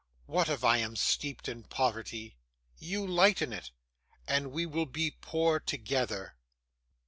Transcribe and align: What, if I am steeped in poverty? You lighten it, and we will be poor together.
What, 0.25 0.49
if 0.49 0.63
I 0.63 0.77
am 0.77 0.95
steeped 0.95 1.47
in 1.47 1.61
poverty? 1.61 2.35
You 2.79 3.05
lighten 3.05 3.53
it, 3.53 3.69
and 4.27 4.51
we 4.51 4.65
will 4.65 4.87
be 4.87 5.11
poor 5.11 5.59
together. 5.59 6.37